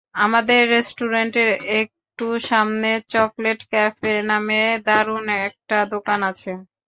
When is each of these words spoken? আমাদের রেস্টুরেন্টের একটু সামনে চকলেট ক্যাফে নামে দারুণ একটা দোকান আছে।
আমাদের 0.19 0.61
রেস্টুরেন্টের 0.69 1.49
একটু 1.81 2.27
সামনে 2.43 2.89
চকলেট 3.09 3.59
ক্যাফে 3.71 4.13
নামে 4.29 4.57
দারুণ 4.87 5.25
একটা 5.47 5.77
দোকান 5.93 6.19
আছে। 6.31 6.51